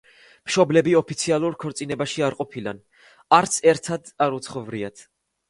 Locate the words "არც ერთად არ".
3.41-4.41